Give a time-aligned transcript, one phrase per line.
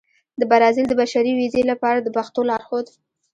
[0.39, 2.87] د برازيل د بشري ویزې لپاره د پښتو لارښود